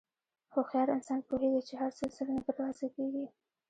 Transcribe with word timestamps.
هوښیار 0.53 0.87
انسان 0.97 1.19
پوهېږي 1.29 1.61
چې 1.67 1.73
هر 1.81 1.91
څه 1.97 2.03
زر 2.15 2.27
نه 2.35 2.41
تر 2.45 2.55
لاسه 2.63 2.87
کېږي. 2.95 3.25